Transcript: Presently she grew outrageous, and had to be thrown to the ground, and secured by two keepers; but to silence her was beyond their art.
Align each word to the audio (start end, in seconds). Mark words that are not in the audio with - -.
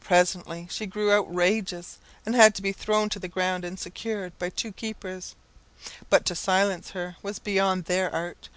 Presently 0.00 0.68
she 0.70 0.84
grew 0.84 1.10
outrageous, 1.10 1.96
and 2.26 2.34
had 2.34 2.54
to 2.54 2.60
be 2.60 2.70
thrown 2.70 3.08
to 3.08 3.18
the 3.18 3.28
ground, 3.28 3.64
and 3.64 3.80
secured 3.80 4.38
by 4.38 4.50
two 4.50 4.72
keepers; 4.72 5.34
but 6.10 6.26
to 6.26 6.34
silence 6.34 6.90
her 6.90 7.16
was 7.22 7.38
beyond 7.38 7.86
their 7.86 8.14
art. 8.14 8.50